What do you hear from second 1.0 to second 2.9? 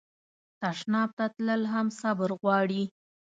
ته تلل هم صبر غواړي.